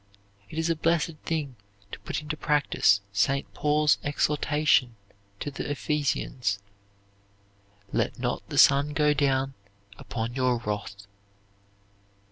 It 0.49 0.57
is 0.57 0.67
a 0.67 0.75
blessed 0.75 1.17
thing 1.25 1.57
to 1.91 1.99
put 1.99 2.23
into 2.23 2.35
practise 2.35 3.01
St. 3.13 3.53
Paul's 3.53 3.99
exhortation 4.03 4.95
to 5.39 5.51
the 5.51 5.69
Ephesians: 5.69 6.57
"Let 7.93 8.17
not 8.17 8.41
the 8.49 8.57
sun 8.57 8.93
go 8.93 9.13
down 9.13 9.53
upon 9.99 10.33
your 10.33 10.57
wrath." 10.57 11.05